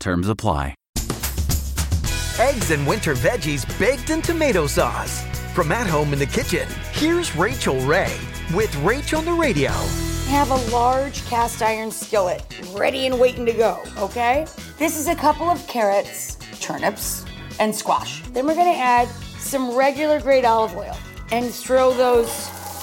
[0.00, 0.74] Terms apply.
[2.38, 5.24] Eggs and winter veggies baked in tomato sauce.
[5.54, 8.16] From at home in the kitchen, here's Rachael Ray
[8.54, 9.72] with Rachael on the Radio.
[10.28, 12.44] have a large cast iron skillet
[12.76, 14.46] ready and waiting to go, okay?
[14.78, 17.24] This is a couple of carrots, turnips,
[17.58, 18.22] and squash.
[18.28, 19.08] Then we're gonna add
[19.38, 20.96] some regular grade olive oil
[21.32, 22.30] and throw those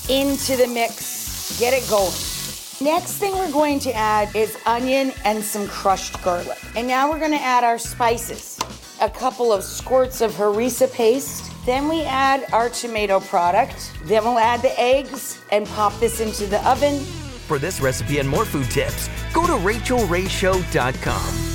[0.10, 1.58] into the mix.
[1.60, 2.12] Get it going.
[2.82, 6.58] Next thing we're going to add is onion and some crushed garlic.
[6.76, 8.60] And now we're gonna add our spices.
[9.02, 11.54] A couple of squirts of harissa paste.
[11.66, 13.94] Then we add our tomato product.
[14.04, 17.00] Then we'll add the eggs and pop this into the oven.
[17.48, 21.55] For this recipe and more food tips, go to rachaelrayshow.com.